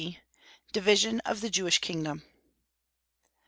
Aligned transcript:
C. 0.01 0.17
DIVISION 0.73 1.19
OF 1.27 1.41
THE 1.41 1.51
JEWISH 1.51 1.77
KINGDOM. 1.77 2.23